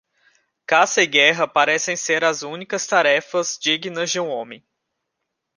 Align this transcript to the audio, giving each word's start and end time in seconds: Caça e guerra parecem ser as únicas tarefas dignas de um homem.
Caça 0.65 1.03
e 1.03 1.05
guerra 1.05 1.47
parecem 1.47 1.95
ser 1.95 2.23
as 2.23 2.41
únicas 2.41 2.87
tarefas 2.87 3.55
dignas 3.61 4.09
de 4.09 4.19
um 4.19 4.29
homem. 4.29 4.65